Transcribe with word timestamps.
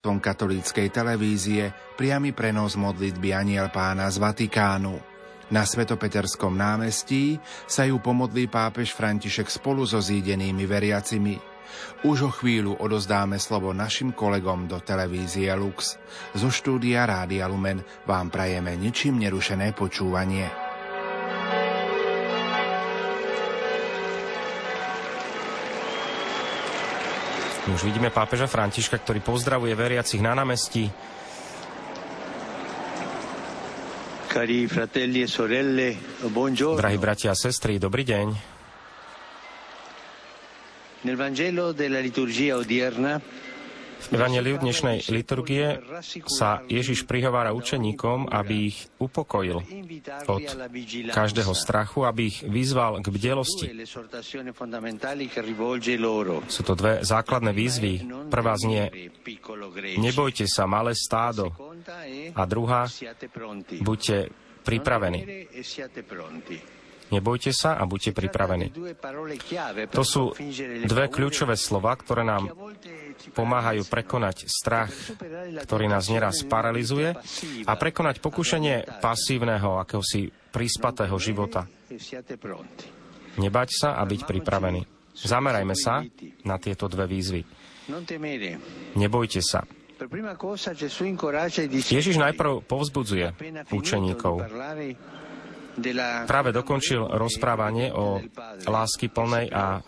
Tom 0.00 0.16
katolíckej 0.16 0.88
televízie 0.88 1.76
priamy 2.00 2.32
prenos 2.32 2.72
modlitby 2.72 3.36
Aniel 3.36 3.68
pána 3.68 4.08
z 4.08 4.16
Vatikánu. 4.16 4.96
Na 5.52 5.68
Svetopeterskom 5.68 6.56
námestí 6.56 7.36
sa 7.68 7.84
ju 7.84 8.00
pomodlí 8.00 8.48
pápež 8.48 8.96
František 8.96 9.52
spolu 9.52 9.84
so 9.84 10.00
zídenými 10.00 10.64
veriacimi. 10.64 11.36
Už 12.08 12.16
o 12.24 12.30
chvíľu 12.32 12.80
odozdáme 12.80 13.36
slovo 13.36 13.76
našim 13.76 14.16
kolegom 14.16 14.64
do 14.64 14.80
televízie 14.80 15.52
Lux. 15.52 16.00
Zo 16.32 16.48
štúdia 16.48 17.04
Rádia 17.04 17.44
Lumen 17.44 17.84
vám 18.08 18.32
prajeme 18.32 18.80
ničím 18.80 19.20
nerušené 19.20 19.76
počúvanie. 19.76 20.69
Už 27.68 27.84
vidíme 27.84 28.08
pápeža 28.08 28.48
Františka, 28.48 28.96
ktorý 28.96 29.20
pozdravuje 29.20 29.76
veriacich 29.76 30.24
na 30.24 30.32
námestí. 30.32 30.88
E 34.30 35.26
sorelle, 35.26 35.98
buongiorno. 36.32 36.80
Drahí 36.80 36.96
bratia 36.96 37.34
a 37.34 37.36
sestry, 37.36 37.76
dobrý 37.76 38.06
deň. 38.06 38.26
Nel 41.04 41.16
Vangelo 41.16 41.72
della 41.76 42.00
liturgia 42.00 42.56
odierna 42.56 43.20
v 44.00 44.06
Evangeliu 44.16 44.56
dnešnej 44.56 45.12
liturgie 45.12 45.76
sa 46.24 46.64
Ježiš 46.64 47.04
prihovára 47.04 47.52
učeníkom, 47.52 48.32
aby 48.32 48.72
ich 48.72 48.88
upokojil 48.96 49.60
od 50.24 50.44
každého 51.12 51.52
strachu, 51.52 52.08
aby 52.08 52.32
ich 52.32 52.40
vyzval 52.40 53.04
k 53.04 53.12
bdelosti. 53.12 53.66
Sú 56.48 56.62
to 56.64 56.72
dve 56.72 56.92
základné 57.04 57.52
výzvy. 57.52 57.92
Prvá 58.32 58.54
znie, 58.56 59.12
nebojte 60.00 60.48
sa, 60.48 60.64
malé 60.64 60.96
stádo. 60.96 61.52
A 62.32 62.42
druhá, 62.48 62.88
buďte 63.84 64.32
pripravení. 64.64 65.48
Nebojte 67.10 67.50
sa 67.50 67.74
a 67.74 67.82
buďte 67.86 68.14
pripravení. 68.14 68.70
To 69.90 70.02
sú 70.06 70.30
dve 70.86 71.10
kľúčové 71.10 71.58
slova, 71.58 71.98
ktoré 71.98 72.22
nám 72.22 72.54
pomáhajú 73.34 73.82
prekonať 73.90 74.46
strach, 74.46 74.94
ktorý 75.66 75.90
nás 75.90 76.06
neraz 76.06 76.46
paralizuje 76.46 77.18
a 77.66 77.72
prekonať 77.74 78.22
pokušenie 78.22 79.02
pasívneho, 79.02 79.82
akéhosi 79.82 80.30
prispatého 80.54 81.18
života. 81.18 81.66
Nebať 83.38 83.68
sa 83.74 83.98
a 83.98 84.02
byť 84.06 84.20
pripravený. 84.26 84.80
Zamerajme 85.14 85.74
sa 85.74 86.06
na 86.46 86.56
tieto 86.62 86.86
dve 86.86 87.10
výzvy. 87.10 87.42
Nebojte 88.94 89.42
sa. 89.42 89.66
Ježiš 91.90 92.16
najprv 92.16 92.64
povzbudzuje 92.64 93.26
učeníkov, 93.68 94.34
práve 96.26 96.50
dokončil 96.50 97.14
rozprávanie 97.14 97.94
o 97.94 98.18
lásky 98.66 99.08
plnej 99.12 99.46
a 99.52 99.78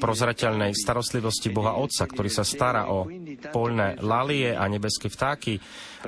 prozrateľnej 0.00 0.74
starostlivosti 0.74 1.54
Boha 1.54 1.78
Otca, 1.78 2.08
ktorý 2.08 2.30
sa 2.32 2.42
stará 2.42 2.90
o 2.90 3.06
poľné 3.54 4.02
lalie 4.02 4.52
a 4.52 4.64
nebeské 4.66 5.06
vtáky. 5.06 5.56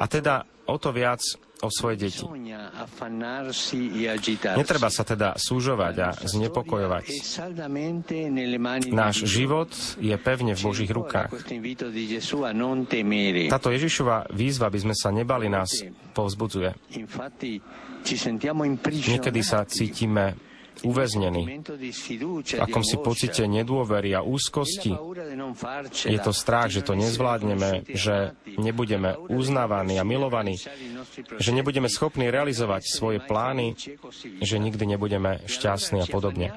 A 0.01 0.05
teda 0.11 0.43
o 0.67 0.77
to 0.77 0.91
viac 0.91 1.23
o 1.65 1.69
svoje 1.73 1.97
deti. 2.09 2.25
Netreba 4.57 4.89
sa 4.93 5.03
teda 5.09 5.37
súžovať 5.41 5.95
a 6.05 6.09
znepokojovať. 6.13 7.05
Náš 8.93 9.17
život 9.25 9.71
je 9.97 10.17
pevne 10.21 10.53
v 10.53 10.61
Božích 10.61 10.91
rukách. 10.93 11.31
Táto 13.48 13.69
Ježišova 13.73 14.17
výzva, 14.37 14.67
by 14.69 14.79
sme 14.85 14.95
sa 14.97 15.09
nebali, 15.09 15.48
nás 15.48 15.71
povzbudzuje. 16.13 16.71
Niekedy 18.87 19.41
sa 19.43 19.65
cítime 19.65 20.45
uväznení, 20.87 21.67
v 22.47 22.63
akomsi 22.63 22.97
pocite 23.02 23.42
nedôvery 23.51 24.14
a 24.14 24.23
úzkosti. 24.23 24.95
Je 26.07 26.20
to 26.23 26.30
strach, 26.30 26.70
že 26.70 26.86
to 26.86 26.95
nezvládneme, 26.95 27.91
že 27.91 28.39
nebudeme 28.55 29.19
uznávaní 29.27 29.98
a 29.98 30.07
milovaní, 30.07 30.63
že 31.42 31.51
nebudeme 31.51 31.91
schopní 31.91 32.30
realizovať 32.30 32.86
svoje 32.86 33.19
plány, 33.19 33.74
že 34.39 34.57
nikdy 34.63 34.97
nebudeme 34.97 35.42
šťastní 35.51 36.07
a 36.07 36.07
podobne. 36.07 36.55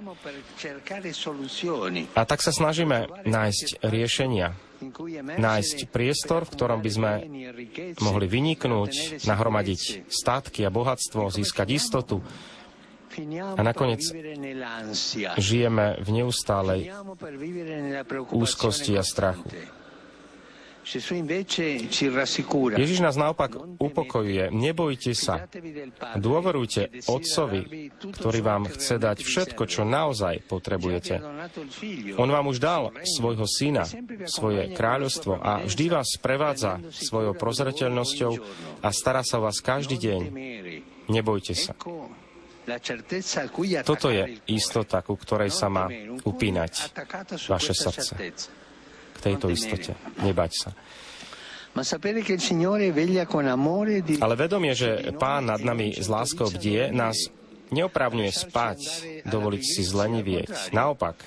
A 2.14 2.22
tak 2.24 2.46
sa 2.46 2.54
snažíme 2.54 3.10
nájsť 3.26 3.82
riešenia, 3.82 4.54
nájsť 5.40 5.92
priestor, 5.92 6.48
v 6.48 6.54
ktorom 6.56 6.80
by 6.80 6.92
sme 6.92 7.12
mohli 8.00 8.26
vyniknúť, 8.32 9.24
nahromadiť 9.28 10.08
statky 10.08 10.64
a 10.64 10.72
bohatstvo, 10.72 11.28
získať 11.34 11.68
istotu, 11.76 12.24
a 13.58 13.62
nakoniec 13.62 14.02
žijeme 15.38 16.00
v 16.00 16.10
neustálej 16.10 16.82
úzkosti 18.32 18.96
a 18.96 19.04
strachu. 19.04 19.48
Ježiš 22.74 23.00
nás 23.06 23.14
naopak 23.14 23.52
upokojuje. 23.78 24.50
Nebojte 24.50 25.14
sa. 25.14 25.46
Dôverujte 26.18 27.06
Otcovi, 27.06 27.94
ktorý 28.00 28.40
vám 28.42 28.66
chce 28.74 28.98
dať 28.98 29.22
všetko, 29.22 29.70
čo 29.70 29.86
naozaj 29.86 30.50
potrebujete. 30.50 31.22
On 32.18 32.26
vám 32.26 32.50
už 32.50 32.58
dal 32.58 32.90
svojho 33.06 33.46
syna, 33.46 33.86
svoje 34.26 34.74
kráľovstvo 34.74 35.38
a 35.38 35.62
vždy 35.68 35.86
vás 35.94 36.10
prevádza 36.18 36.82
svojou 36.90 37.38
prozreteľnosťou 37.38 38.32
a 38.82 38.90
stará 38.90 39.22
sa 39.22 39.38
o 39.38 39.46
vás 39.46 39.62
každý 39.62 40.00
deň. 40.02 40.22
Nebojte 41.06 41.54
sa. 41.54 41.78
Toto 43.86 44.08
je 44.14 44.24
istota, 44.52 45.02
ku 45.02 45.18
ktorej 45.18 45.50
sa 45.50 45.68
má 45.72 45.90
upínať 46.22 46.94
vaše 47.50 47.74
srdce. 47.74 48.14
K 49.14 49.18
tejto 49.18 49.50
istote. 49.50 49.98
Nebať 50.22 50.52
sa. 50.54 50.70
Ale 54.20 54.36
vedomie, 54.36 54.74
že 54.74 54.90
Pán 55.16 55.48
nad 55.48 55.62
nami 55.62 55.94
s 55.94 56.08
láskou 56.10 56.50
bdie, 56.50 56.90
nás 56.90 57.30
neoprávňuje 57.70 58.32
spať, 58.34 58.80
dovoliť 59.30 59.64
si 59.64 59.82
zlenivieť. 59.86 60.74
Naopak, 60.74 61.22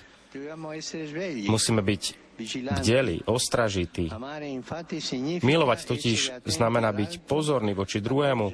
musíme 1.47 1.83
byť 1.85 2.03
bdeli, 2.39 3.23
ostražití. 3.29 4.09
Milovať 5.43 5.79
totiž 5.85 6.19
znamená 6.49 6.91
byť 6.91 7.25
pozorný 7.29 7.77
voči 7.77 8.01
druhému, 8.01 8.47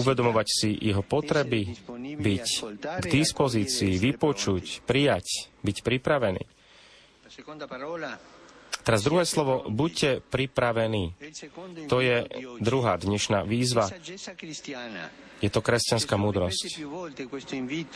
uvedomovať 0.00 0.48
si 0.48 0.70
jeho 0.80 1.04
potreby, 1.04 1.76
byť 2.16 2.46
k 3.00 3.04
dispozícii, 3.06 4.00
vypočuť, 4.00 4.86
prijať, 4.88 5.52
byť 5.60 5.76
pripravený. 5.84 6.44
Teraz 8.82 9.06
druhé 9.06 9.22
slovo, 9.22 9.62
buďte 9.70 10.22
pripravení. 10.26 11.14
To 11.86 12.02
je 12.02 12.26
druhá 12.58 12.98
dnešná 12.98 13.46
výzva. 13.46 13.86
Je 15.42 15.50
to 15.50 15.58
kresťanská 15.58 16.14
múdrosť. 16.14 16.86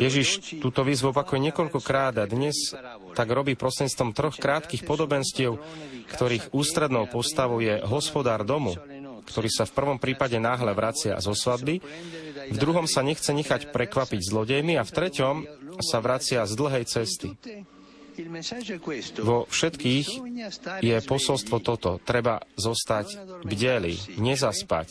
Ježiš 0.03 0.59
túto 0.59 0.83
výzvu 0.83 1.15
opakuje 1.15 1.39
niekoľkokrát 1.51 2.19
a 2.19 2.27
dnes 2.27 2.75
tak 3.15 3.29
robí 3.31 3.55
prostredstvom 3.55 4.11
troch 4.11 4.35
krátkých 4.35 4.83
podobenstiev, 4.83 5.55
ktorých 6.11 6.51
ústrednou 6.51 7.07
postavou 7.07 7.63
je 7.63 7.79
hospodár 7.87 8.43
domu, 8.43 8.75
ktorý 9.27 9.47
sa 9.47 9.63
v 9.67 9.75
prvom 9.79 9.99
prípade 10.03 10.39
náhle 10.43 10.75
vracia 10.75 11.19
zo 11.23 11.39
svadby, 11.39 11.83
v 12.47 12.57
druhom 12.59 12.87
sa 12.87 13.03
nechce 13.03 13.31
nechať 13.31 13.71
prekvapiť 13.75 14.21
zlodejmi 14.23 14.79
a 14.79 14.87
v 14.87 14.95
treťom 14.95 15.35
sa 15.83 15.99
vracia 16.03 16.47
z 16.47 16.53
dlhej 16.55 16.85
cesty. 16.87 17.35
Vo 19.21 19.45
všetkých 19.51 20.07
je 20.81 20.97
posolstvo 21.05 21.57
toto. 21.61 22.01
Treba 22.01 22.41
zostať 22.57 23.07
bdeli, 23.45 24.17
nezaspať. 24.17 24.89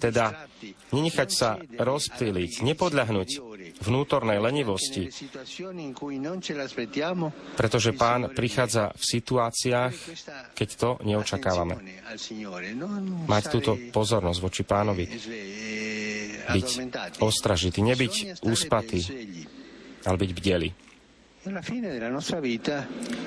Teda 0.00 0.48
nenechať 0.92 1.30
sa 1.30 1.60
rozptýliť, 1.60 2.64
nepodľahnuť 2.64 3.28
vnútornej 3.84 4.38
lenivosti, 4.40 5.12
pretože 7.56 7.90
pán 7.92 8.32
prichádza 8.32 8.96
v 8.96 9.04
situáciách, 9.04 9.94
keď 10.56 10.68
to 10.76 10.90
neočakávame. 11.04 11.76
Mať 13.28 13.44
túto 13.52 13.76
pozornosť 13.92 14.38
voči 14.40 14.62
pánovi, 14.64 15.04
byť 16.46 16.68
ostražitý, 17.20 17.84
nebyť 17.84 18.44
úspatý, 18.46 19.00
ale 20.06 20.16
byť 20.16 20.30
bdeli. 20.32 20.85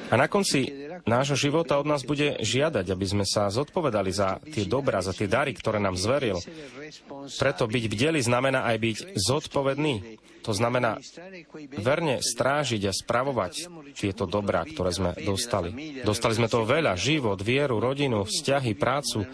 A 0.09 0.13
na 0.17 0.27
konci 0.27 0.67
nášho 1.07 1.37
života 1.39 1.79
od 1.79 1.87
nás 1.87 2.03
bude 2.03 2.41
žiadať, 2.43 2.85
aby 2.91 3.05
sme 3.07 3.25
sa 3.25 3.47
zodpovedali 3.47 4.11
za 4.11 4.41
tie 4.43 4.67
dobrá, 4.67 4.99
za 4.99 5.15
tie 5.15 5.29
dary, 5.29 5.55
ktoré 5.55 5.79
nám 5.79 5.95
zveril. 5.95 6.41
Preto 7.39 7.63
byť 7.69 7.83
v 7.87 7.95
deli 7.95 8.19
znamená 8.19 8.67
aj 8.67 8.77
byť 8.77 8.97
zodpovedný. 9.15 10.19
To 10.43 10.51
znamená 10.55 10.97
verne 11.77 12.23
strážiť 12.23 12.81
a 12.89 12.93
spravovať 12.95 13.67
tieto 13.99 14.23
dobrá, 14.23 14.63
ktoré 14.63 14.95
sme 14.95 15.11
dostali. 15.19 15.99
Dostali 16.07 16.39
sme 16.39 16.47
toho 16.47 16.63
veľa, 16.63 16.95
život, 16.95 17.35
vieru, 17.43 17.83
rodinu, 17.83 18.23
vzťahy, 18.23 18.79
prácu, 18.79 19.27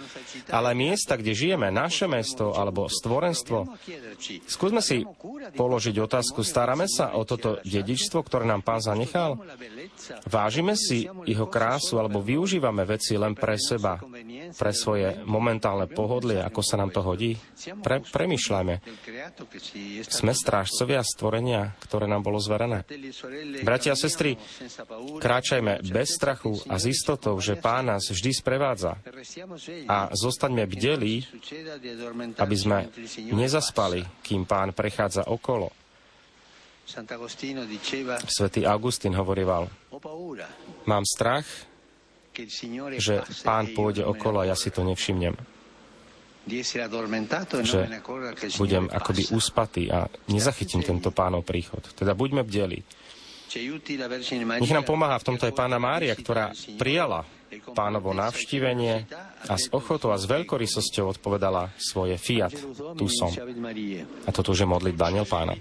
ale 0.50 0.74
miesta, 0.74 1.14
kde 1.14 1.38
žijeme, 1.38 1.70
naše 1.70 2.10
mesto 2.10 2.58
alebo 2.58 2.90
stvorenstvo. 2.90 3.70
Skúsme 4.50 4.82
si 4.82 5.06
položiť 5.54 5.96
otázku, 6.02 6.42
staráme 6.42 6.90
sa 6.90 7.14
o 7.14 7.22
toto 7.22 7.62
dedičstvo, 7.62 8.26
ktoré 8.26 8.50
nám 8.50 8.66
pán 8.66 8.82
zanechal? 8.82 9.38
Vážime 10.26 10.74
si 10.74 11.06
jeho 11.30 11.46
krásu 11.46 12.02
alebo 12.02 12.26
využívame 12.26 12.82
veci 12.90 13.14
len 13.14 13.38
pre 13.38 13.62
seba, 13.62 14.02
pre 14.54 14.72
svoje 14.76 15.18
momentálne 15.26 15.90
pohodlie, 15.90 16.44
ako 16.44 16.62
sa 16.62 16.78
nám 16.78 16.94
to 16.94 17.02
hodí? 17.02 17.40
Pre, 17.82 18.06
premýšľajme. 18.06 18.76
Sme 20.06 20.34
strážcovia 20.36 21.02
stvorenia, 21.02 21.74
ktoré 21.82 22.06
nám 22.06 22.22
bolo 22.22 22.38
zverené. 22.38 22.86
Bratia 23.66 23.96
a 23.96 24.00
sestry, 24.00 24.38
kráčajme 25.18 25.82
bez 25.90 26.20
strachu 26.20 26.60
a 26.70 26.78
s 26.78 26.86
istotou, 26.90 27.38
že 27.40 27.58
Pán 27.58 27.90
nás 27.90 28.10
vždy 28.10 28.32
sprevádza. 28.34 29.00
A 29.90 30.12
zostaňme 30.12 30.68
bdelí, 30.68 31.26
aby 32.38 32.56
sme 32.56 32.92
nezaspali, 33.32 34.06
kým 34.22 34.44
Pán 34.44 34.76
prechádza 34.76 35.26
okolo. 35.30 35.72
Svetý 38.30 38.62
Augustín 38.70 39.18
hovorieval, 39.18 39.66
mám 40.86 41.02
strach, 41.02 41.46
že 43.00 43.16
Pán 43.42 43.72
pôjde 43.72 44.04
okolo 44.04 44.44
a 44.44 44.50
ja 44.52 44.56
si 44.56 44.70
to 44.70 44.84
nevšimnem 44.84 45.56
že 47.66 47.82
budem 48.62 48.86
akoby 48.86 49.24
uspatý 49.34 49.90
a 49.90 50.06
nezachytím 50.30 50.86
tento 50.86 51.10
pánov 51.10 51.42
príchod. 51.42 51.82
Teda 51.98 52.14
buďme 52.14 52.46
bdeli. 52.46 52.86
Nech 54.62 54.76
nám 54.76 54.86
pomáha 54.86 55.18
v 55.18 55.26
tomto 55.26 55.50
aj 55.50 55.54
pána 55.58 55.82
Mária, 55.82 56.14
ktorá 56.14 56.54
prijala 56.78 57.26
pánovo 57.76 58.12
navštívenie 58.12 59.08
a 59.48 59.56
s 59.56 59.70
ochotou 59.72 60.12
a 60.12 60.18
s 60.18 60.26
veľkorysosťou 60.26 61.18
odpovedala 61.18 61.72
svoje 61.78 62.18
fiat, 62.18 62.52
tu 62.98 63.06
som. 63.08 63.32
A 64.26 64.30
toto 64.34 64.52
už 64.52 64.66
je 64.66 64.68
modliť 64.68 64.96
Daniel 64.98 65.28
pána. 65.30 65.54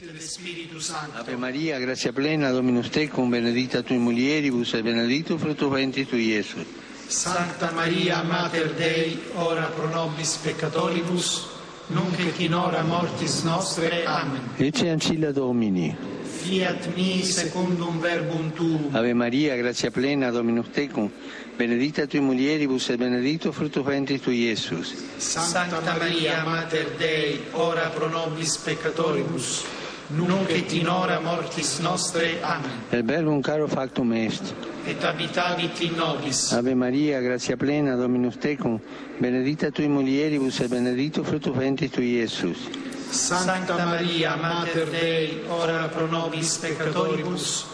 Ave 1.15 1.37
Maria, 1.37 1.79
gracia 1.79 2.11
plena, 2.11 2.51
Dominus 2.51 2.89
tecum, 2.89 3.29
benedicta 3.29 3.85
tui 3.85 4.01
mulieribus, 4.01 4.75
et 4.75 4.83
benedictus 4.83 5.39
fructus 5.41 5.71
ventris 5.71 6.09
tui, 6.09 6.33
Iesus. 6.33 6.67
Santa 7.07 7.71
Maria, 7.77 8.25
Mater 8.25 8.73
Dei, 8.75 9.19
ora 9.37 9.69
pro 9.69 9.89
nobis 9.93 10.41
peccatoribus, 10.41 11.47
nunc 11.93 12.19
et 12.19 12.41
in 12.41 12.55
hora 12.55 12.83
mortis 12.83 13.45
nostre. 13.45 14.05
Amen. 14.07 14.57
Ecce 14.57 14.89
ancilla 14.89 15.31
Domini. 15.31 16.24
Fiat 16.45 16.95
mi 16.95 17.23
secundum 17.23 18.01
verbum 18.01 18.53
tuum. 18.53 18.91
Ave 18.93 19.15
Maria, 19.15 19.57
grazia 19.57 19.91
plena, 19.91 20.31
Dominus 20.31 20.69
tecum, 20.75 21.11
benedicta 21.57 22.07
tui 22.07 22.21
mulieribus 22.21 22.91
et 22.91 22.99
benedictus 22.99 23.55
fructus 23.55 23.83
ventris 23.83 24.21
tui, 24.21 24.45
Iesus. 24.45 24.93
Santa 25.17 25.81
Maria, 25.81 26.45
Mater 26.45 26.97
Dei, 26.99 27.41
ora 27.53 27.89
pro 27.89 28.09
nobis 28.09 28.59
peccatoribus, 28.59 29.65
nunc 30.11 30.51
et 30.51 30.71
in 30.75 30.87
hora 30.87 31.19
mortis 31.21 31.79
nostre. 31.79 32.37
Amen. 32.43 32.71
El 32.91 33.05
verbum 33.05 33.41
caro 33.41 33.67
factum 33.67 34.13
est. 34.13 34.53
Et 34.87 35.03
habitavit 35.03 35.81
in 35.81 35.97
nobis. 35.97 36.53
Ave 36.53 36.75
Maria, 36.75 37.23
grazia 37.23 37.57
plena, 37.57 37.97
Dominus 37.97 38.37
tecum, 38.37 38.79
benedicta 39.19 39.71
tui 39.71 39.89
mulieribus 39.89 40.61
et 40.61 40.69
benedictus 40.69 41.27
fructus 41.27 41.57
ventris 41.57 41.91
tui, 41.91 42.19
Iesus. 42.21 42.69
Santa 43.11 43.85
Maria, 43.85 44.37
Mater 44.37 44.89
Dei, 44.89 45.43
ora 45.49 45.89
pro 45.89 46.07
nobis 46.07 46.57
peccatoribus, 46.59 47.67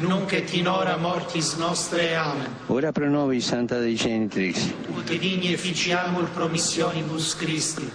nunc 0.00 0.32
et 0.32 0.52
in 0.54 0.66
hora 0.66 0.96
mortis 0.96 1.54
nostre. 1.56 2.16
Amen. 2.16 2.46
Ora 2.66 2.92
pro 2.92 3.08
nobis, 3.08 3.46
Santa 3.46 3.78
Dei 3.78 3.94
Genitrix. 3.94 4.72
Ut 4.94 5.08
digni 5.08 5.52
efficiamur 5.52 6.28
promissionibus 6.30 7.34
Christi. 7.36 7.90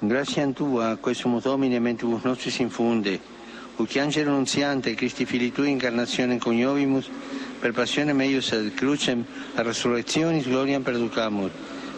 Gratiam 0.00 0.54
Tua, 0.54 0.96
quesumus 0.96 1.42
Domine, 1.42 1.78
mentibus 1.78 2.22
nostris 2.22 2.58
infunde, 2.58 3.20
ut 3.76 3.96
angelo 3.96 4.30
nunziante, 4.30 4.94
Christi 4.94 5.26
Fili 5.26 5.52
Tui, 5.52 5.70
incarnazione 5.70 6.38
coniovimus, 6.38 7.10
per 7.60 7.72
passione 7.72 8.14
meius 8.14 8.52
ad 8.52 8.72
crucem, 8.74 9.24
a 9.56 9.62
resurrectionis 9.62 10.46
gloriam 10.46 10.82
perducamur, 10.82 11.50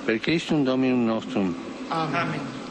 per 0.05 0.19
Christum 0.19 0.65
Dominum 0.65 1.05
nostrum. 1.05 1.55
Amen. 1.89 2.62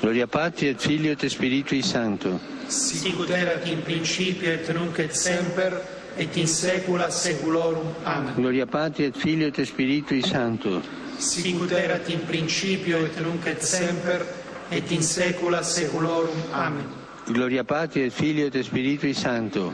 Gloria 0.00 0.26
Patri 0.26 0.68
et 0.68 0.80
Filio 0.80 1.12
et 1.12 1.28
Spiritui 1.28 1.82
Sancto. 1.82 2.38
Sicut 2.68 3.30
erat 3.30 3.66
in 3.66 3.82
principio 3.82 4.52
et 4.52 4.68
nunc 4.74 4.98
et 4.98 5.14
semper, 5.14 5.80
et 6.16 6.36
in 6.36 6.46
saecula 6.46 7.10
saeculorum. 7.10 7.94
Amen. 8.04 8.34
Gloria 8.36 8.66
Patri 8.66 9.04
et 9.04 9.16
Filio 9.16 9.48
et 9.48 9.64
Spiritui 9.64 10.22
Sancto. 10.22 10.82
Sicut 11.18 11.72
erat 11.72 12.08
in 12.10 12.20
principio 12.26 12.98
et 13.04 13.20
nunc 13.20 13.46
et 13.46 13.62
semper, 13.62 14.26
et 14.70 14.90
in 14.92 15.02
saecula 15.02 15.62
saeculorum. 15.62 16.42
Amen. 16.52 16.84
Gloria 17.26 17.64
Patri 17.64 18.02
et 18.02 18.12
Filio 18.12 18.46
et 18.46 18.62
Spiritui 18.62 19.14
Sancto. 19.14 19.72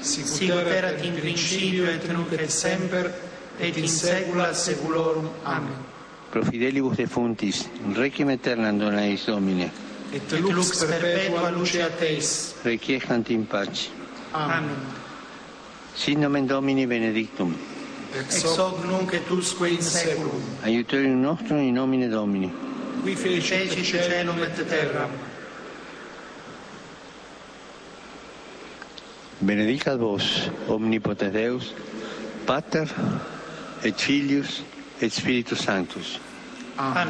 Sicut 0.00 0.70
erat 0.70 1.04
in 1.04 1.14
principio 1.14 1.84
et 1.90 2.06
nunc 2.12 2.32
et 2.32 2.50
semper, 2.50 3.10
et 3.58 3.76
in 3.76 3.88
saecula 3.88 4.52
saeculorum. 4.54 5.28
Amen. 5.44 5.95
Pro 6.36 6.44
fidelibus 6.44 6.98
defuntis, 6.98 7.62
requiem 7.96 8.28
aeternam 8.28 8.76
dona 8.76 9.06
eis 9.08 9.24
Domine. 9.24 9.70
Et 10.12 10.32
lux 10.32 10.84
perpetua 10.84 11.48
luce 11.50 11.80
a 11.80 11.88
Teis. 11.88 12.56
Requiescant 12.62 13.30
in 13.30 13.46
pace. 13.46 13.88
Amen. 14.34 14.68
Sit 15.94 16.18
nomen 16.18 16.46
Domini 16.46 16.84
benedictum. 16.86 17.56
Ex 18.20 18.44
hoc 18.44 18.84
nunc 18.84 19.14
et 19.14 19.30
usque 19.30 19.70
in 19.70 19.80
saeculum. 19.80 20.44
Aiutorium 20.62 21.22
nostrum 21.22 21.56
in 21.56 21.72
nomine 21.72 22.10
Domini. 22.10 22.52
Qui 23.02 23.16
feliceti 23.16 23.82
celum 23.82 24.42
et 24.42 24.68
terram. 24.68 25.10
Benedicat 29.38 29.96
vos, 29.96 30.50
omnipotens 30.68 31.32
Deus, 31.32 31.74
Pater 32.44 32.92
et 33.82 33.94
Filius 33.96 34.75
et 35.00 35.12
Spiritus 35.12 35.60
Sanctus. 35.60 36.18
Amen. 36.76 37.08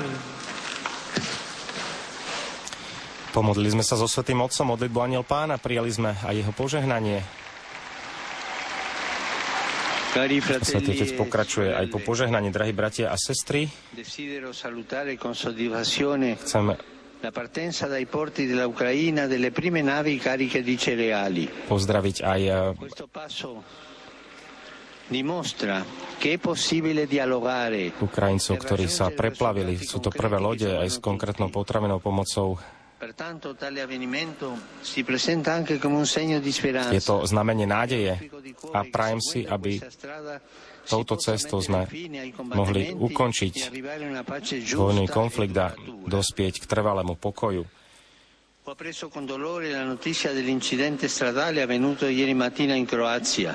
Pomodlili 3.30 3.68
sme 3.68 3.84
sa 3.84 4.00
so 4.00 4.08
Svetým 4.08 4.40
Otcom 4.40 4.72
modlitbu 4.72 4.98
Aniel 5.02 5.24
Pána, 5.26 5.60
prijali 5.60 5.92
sme 5.92 6.16
aj 6.24 6.34
jeho 6.40 6.52
požehnanie. 6.56 7.20
Svetý 10.64 10.96
Otec 10.96 11.12
pokračuje 11.12 11.76
aj 11.76 11.92
po 11.92 12.00
požehnaní, 12.00 12.48
drahí 12.48 12.72
bratia 12.72 13.12
a 13.12 13.20
sestry. 13.20 13.68
desidero 13.92 14.56
salutare 14.56 15.20
con 15.20 15.36
soddisfazione 15.36 16.40
Chcem 16.40 16.72
la 17.20 17.32
partenza 17.32 17.84
dai 17.84 18.08
porti 18.08 18.48
della 18.48 18.64
Ucraina 18.64 19.28
delle 19.28 19.52
prime 19.52 19.84
navi 19.84 20.16
cariche 20.16 20.64
di 20.64 20.76
cereali. 20.81 21.44
pozdraviť 21.69 22.16
aj 22.24 22.40
Ukrajincov, 28.03 28.55
ktorí 28.58 28.91
sa 28.91 29.06
preplavili. 29.15 29.79
Sú 29.79 30.03
to 30.03 30.10
prvé 30.10 30.43
lode 30.43 30.67
aj 30.67 30.89
s 30.89 30.98
konkrétnou 30.98 31.46
potravinou 31.55 32.03
pomocou. 32.03 32.58
Je 36.91 37.03
to 37.05 37.17
znamenie 37.29 37.67
nádeje 37.69 38.13
a 38.72 38.81
prajem 38.89 39.20
si, 39.20 39.41
aby 39.44 39.79
touto 40.89 41.15
cestou 41.20 41.60
sme 41.60 41.84
mohli 42.56 42.91
ukončiť 42.96 43.55
vojný 44.75 45.06
konflikt 45.13 45.56
a 45.60 45.77
dospieť 46.08 46.65
k 46.65 46.65
trvalému 46.67 47.20
pokoju. 47.20 47.85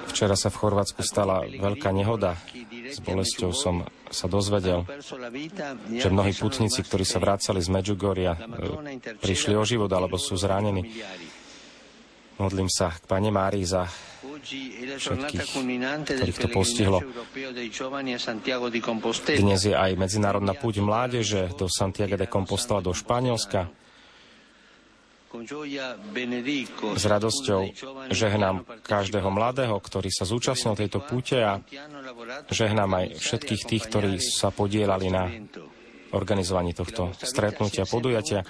Včera 0.07 0.35
sa 0.39 0.47
v 0.47 0.55
Chorvátsku 0.55 1.03
stala 1.03 1.43
veľká 1.43 1.91
nehoda. 1.91 2.39
S 2.87 3.03
bolesťou 3.03 3.51
som 3.51 3.83
sa 4.07 4.31
dozvedel, 4.31 4.87
že 5.91 6.07
mnohí 6.07 6.31
putníci, 6.31 6.79
ktorí 6.87 7.03
sa 7.03 7.19
vrácali 7.19 7.59
z 7.59 7.67
Medjugorja, 7.67 8.39
e, 8.39 9.19
prišli 9.19 9.51
o 9.51 9.67
život 9.67 9.91
alebo 9.91 10.15
sú 10.15 10.39
zranení. 10.39 10.87
Modlím 12.39 12.71
sa 12.71 12.95
k 12.95 13.03
Pane 13.03 13.35
Márii 13.35 13.67
za 13.67 13.91
všetkých, 14.95 15.43
ktorých 16.07 16.39
to 16.39 16.47
postihlo. 16.55 17.03
Dnes 19.27 19.59
je 19.67 19.75
aj 19.75 19.91
medzinárodná 19.99 20.55
púť 20.55 20.79
mládeže 20.79 21.51
do 21.59 21.67
Santiago 21.67 22.15
de 22.15 22.31
Compostela 22.31 22.79
do 22.79 22.95
Španielska. 22.95 23.67
S 26.91 27.03
radosťou 27.07 27.61
žehnám 28.11 28.67
každého 28.83 29.31
mladého, 29.31 29.79
ktorý 29.79 30.11
sa 30.11 30.27
zúčastnil 30.27 30.75
tejto 30.75 30.99
púte 30.99 31.39
a 31.39 31.63
žehnám 32.51 32.91
aj 32.99 33.05
všetkých 33.15 33.63
tých, 33.63 33.83
ktorí 33.87 34.19
sa 34.19 34.51
podielali 34.51 35.07
na 35.07 35.31
organizovaní 36.11 36.75
tohto 36.75 37.15
stretnutia, 37.15 37.87
podujatia. 37.87 38.43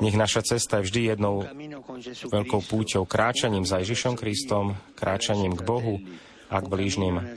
Nech 0.00 0.16
naša 0.16 0.56
cesta 0.56 0.80
je 0.80 0.88
vždy 0.88 1.00
jednou 1.12 1.44
veľkou 2.32 2.64
púťou, 2.64 3.04
kráčaním 3.04 3.68
za 3.68 3.84
Ježišom 3.84 4.16
Kristom, 4.16 4.76
kráčaním 4.96 5.52
k 5.52 5.62
Bohu 5.64 6.00
a 6.48 6.56
k 6.62 6.66
blížnym. 6.66 7.36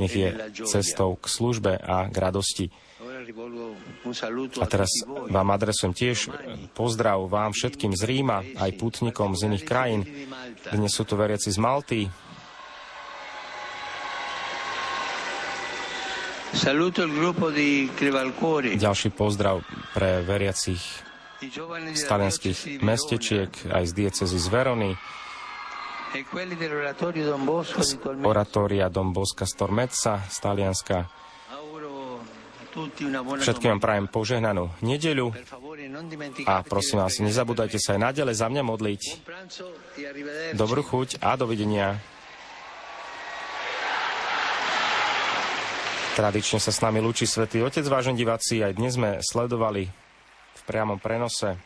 Nech 0.00 0.14
je 0.16 0.28
cestou 0.64 1.20
k 1.20 1.24
službe 1.28 1.76
a 1.76 2.08
k 2.08 2.16
radosti. 2.16 2.66
A 4.60 4.66
teraz 4.66 4.90
vám 5.06 5.48
adresujem 5.52 5.92
tiež 5.92 6.32
pozdrav 6.72 7.20
vám 7.28 7.52
všetkým 7.52 7.92
z 7.92 8.02
Ríma, 8.08 8.40
aj 8.56 8.70
putníkom 8.80 9.36
z 9.36 9.52
iných 9.52 9.64
krajín. 9.68 10.08
Dnes 10.72 10.92
sú 10.96 11.04
tu 11.04 11.20
veriaci 11.20 11.52
z 11.52 11.58
Malty. 11.60 12.00
Ďalší 18.80 19.08
pozdrav 19.14 19.62
pre 19.94 20.20
veriacich 20.26 20.82
z 21.94 22.02
talianských 22.04 22.84
mestečiek, 22.84 23.48
aj 23.70 23.84
z 23.86 23.92
diecezy 23.96 24.36
z 24.36 24.46
Verony, 24.50 24.92
e 26.10 26.26
z 27.80 27.92
oratória 28.26 28.90
Don 28.90 29.14
Bosca 29.14 29.46
Stormezza 29.46 30.26
z 30.26 30.36
Talianska, 30.42 31.06
Všetkým 33.40 33.76
vám 33.76 33.82
prajem 33.82 34.06
požehnanú 34.06 34.70
nedeľu 34.78 35.34
a 36.46 36.62
prosím 36.62 37.02
vás, 37.02 37.18
nezabúdajte 37.18 37.82
sa 37.82 37.98
aj 37.98 38.14
naďalej 38.14 38.34
za 38.38 38.46
mňa 38.46 38.62
modliť. 38.62 39.02
Dobrú 40.54 40.86
chuť 40.86 41.18
a 41.18 41.34
dovidenia. 41.34 41.98
Tradične 46.14 46.62
sa 46.62 46.70
s 46.70 46.82
nami 46.82 47.02
lúči 47.02 47.26
Svetý 47.26 47.62
Otec, 47.64 47.86
vážení 47.86 48.22
diváci. 48.22 48.62
Aj 48.62 48.74
dnes 48.74 48.94
sme 48.94 49.18
sledovali 49.24 49.90
v 50.54 50.62
priamom 50.68 51.02
prenose 51.02 51.58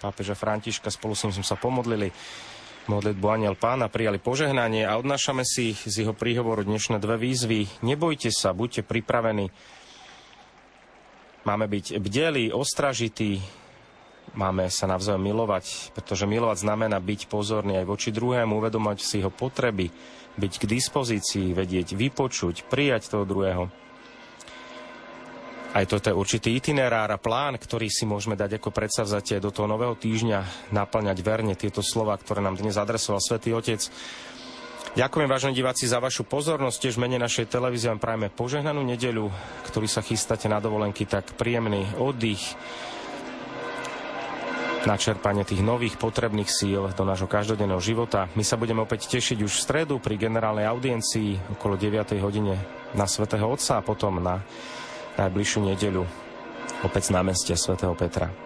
pápeža 0.00 0.36
Františka, 0.36 0.92
spolu 0.92 1.16
s 1.16 1.24
ním 1.24 1.32
sme 1.32 1.46
sa 1.46 1.56
pomodlili 1.56 2.12
modlitbu 2.86 3.26
Aniel 3.26 3.56
Pána, 3.56 3.88
prijali 3.88 4.20
požehnanie 4.20 4.84
a 4.84 5.00
odnášame 5.00 5.42
si 5.42 5.74
z 5.74 6.04
jeho 6.04 6.12
príhovoru 6.12 6.62
dnešné 6.62 7.00
dve 7.00 7.18
výzvy. 7.18 7.82
Nebojte 7.82 8.30
sa, 8.30 8.52
buďte 8.52 8.86
pripravení 8.86 9.50
Máme 11.46 11.70
byť 11.70 12.02
bdelí, 12.02 12.50
ostražití, 12.50 13.38
máme 14.34 14.66
sa 14.66 14.90
navzájom 14.90 15.22
milovať, 15.22 15.94
pretože 15.94 16.26
milovať 16.26 16.66
znamená 16.66 16.98
byť 16.98 17.30
pozorný 17.30 17.78
aj 17.78 17.86
voči 17.86 18.10
druhému, 18.10 18.58
uvedomať 18.58 18.98
si 18.98 19.22
jeho 19.22 19.30
potreby, 19.30 19.94
byť 20.34 20.52
k 20.58 20.64
dispozícii, 20.66 21.54
vedieť, 21.54 21.94
vypočuť, 21.94 22.66
prijať 22.66 23.14
toho 23.14 23.22
druhého. 23.22 23.70
Aj 25.70 25.86
toto 25.86 26.10
je 26.10 26.18
určitý 26.18 26.50
itinerár 26.58 27.14
a 27.14 27.22
plán, 27.22 27.62
ktorý 27.62 27.86
si 27.94 28.10
môžeme 28.10 28.34
dať 28.34 28.58
ako 28.58 28.74
predsavzatie 28.74 29.38
do 29.38 29.54
toho 29.54 29.70
nového 29.70 29.94
týždňa, 29.94 30.72
naplňať 30.74 31.18
verne 31.22 31.54
tieto 31.54 31.78
slova, 31.78 32.18
ktoré 32.18 32.42
nám 32.42 32.58
dnes 32.58 32.74
adresoval 32.74 33.22
Svätý 33.22 33.54
Otec. 33.54 33.86
Ďakujem, 34.96 35.28
vážení 35.28 35.52
diváci, 35.52 35.84
za 35.84 36.00
vašu 36.00 36.24
pozornosť. 36.24 36.88
Tiež 36.88 36.96
mene 36.96 37.20
našej 37.20 37.52
televízie 37.52 37.92
vám 37.92 38.00
prajeme 38.00 38.32
požehnanú 38.32 38.80
nedeľu, 38.80 39.28
ktorý 39.68 39.84
sa 39.84 40.00
chystáte 40.00 40.48
na 40.48 40.56
dovolenky, 40.56 41.04
tak 41.04 41.36
príjemný 41.36 41.84
oddych, 42.00 42.56
na 44.88 44.96
čerpanie 44.96 45.44
tých 45.44 45.60
nových 45.60 46.00
potrebných 46.00 46.48
síl 46.48 46.88
do 46.96 47.04
nášho 47.04 47.28
každodenného 47.28 47.82
života. 47.82 48.32
My 48.38 48.46
sa 48.46 48.56
budeme 48.56 48.80
opäť 48.80 49.12
tešiť 49.12 49.44
už 49.44 49.52
v 49.52 49.64
stredu 49.68 50.00
pri 50.00 50.16
generálnej 50.16 50.64
audiencii 50.64 51.60
okolo 51.60 51.76
9. 51.76 52.16
hodine 52.22 52.56
na 52.96 53.04
Svetého 53.04 53.44
Otca 53.50 53.82
a 53.82 53.84
potom 53.84 54.22
na 54.22 54.40
najbližšiu 55.20 55.60
nedeľu 55.76 56.08
opäť 56.88 57.12
z 57.12 57.20
námestia 57.20 57.56
Svetého 57.58 57.92
Petra. 57.92 58.45